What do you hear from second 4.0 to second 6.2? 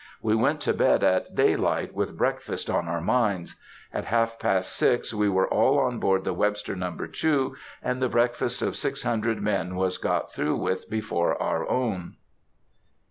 half past six we were all on